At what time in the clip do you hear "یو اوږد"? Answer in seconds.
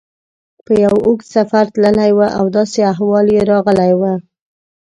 0.85-1.25